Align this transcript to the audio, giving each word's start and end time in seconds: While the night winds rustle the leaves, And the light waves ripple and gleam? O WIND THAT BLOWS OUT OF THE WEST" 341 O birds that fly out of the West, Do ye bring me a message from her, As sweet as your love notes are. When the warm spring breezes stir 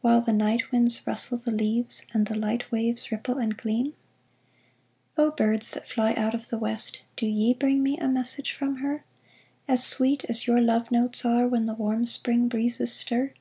While 0.00 0.22
the 0.22 0.32
night 0.32 0.72
winds 0.72 1.02
rustle 1.06 1.36
the 1.36 1.50
leaves, 1.50 2.06
And 2.14 2.26
the 2.28 2.34
light 2.34 2.72
waves 2.72 3.12
ripple 3.12 3.36
and 3.36 3.54
gleam? 3.58 3.92
O 5.18 5.24
WIND 5.24 5.32
THAT 5.32 5.36
BLOWS 5.36 5.36
OUT 5.36 5.36
OF 5.36 5.36
THE 5.36 5.36
WEST" 5.36 5.36
341 5.38 5.42
O 5.42 5.52
birds 5.52 5.70
that 5.72 5.88
fly 5.90 6.14
out 6.14 6.34
of 6.34 6.48
the 6.48 6.58
West, 6.58 7.00
Do 7.18 7.26
ye 7.26 7.52
bring 7.76 7.82
me 7.82 7.98
a 7.98 8.08
message 8.08 8.52
from 8.52 8.76
her, 8.76 9.04
As 9.68 9.84
sweet 9.84 10.24
as 10.30 10.46
your 10.46 10.62
love 10.62 10.90
notes 10.90 11.26
are. 11.26 11.46
When 11.46 11.66
the 11.66 11.74
warm 11.74 12.06
spring 12.06 12.48
breezes 12.48 12.90
stir 12.90 13.34